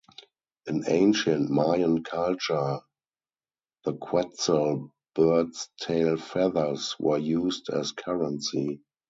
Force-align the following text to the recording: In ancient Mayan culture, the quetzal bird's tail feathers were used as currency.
In 0.65 0.83
ancient 0.87 1.51
Mayan 1.51 2.01
culture, 2.03 2.79
the 3.83 3.93
quetzal 3.93 4.91
bird's 5.13 5.69
tail 5.79 6.17
feathers 6.17 6.95
were 6.99 7.19
used 7.19 7.69
as 7.69 7.91
currency. 7.91 8.81